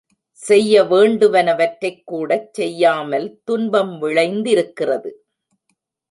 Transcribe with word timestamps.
செய்ய 0.31 0.83
வேண்டுவனவற்றைக் 0.83 2.03
கூடச் 2.03 2.53
செய்யாமல் 2.53 3.41
துன்பம் 3.43 4.01
விளைந் 4.01 4.41
திருக்கிறது. 4.41 5.11